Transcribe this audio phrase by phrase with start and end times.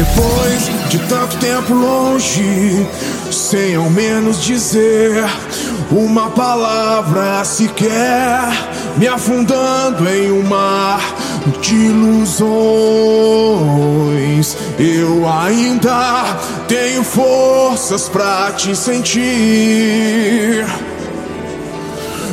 [0.00, 2.88] Depois de tanto tempo longe,
[3.30, 5.22] sem ao menos dizer
[5.90, 8.40] uma palavra sequer,
[8.96, 11.02] me afundando em um mar
[11.60, 12.16] de ilusões.
[14.78, 20.64] Eu ainda tenho forças pra te sentir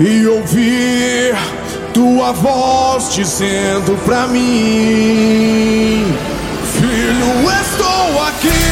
[0.00, 1.36] e ouvir
[1.92, 6.06] tua voz dizendo pra mim:
[6.80, 8.69] Filho, estou aqui.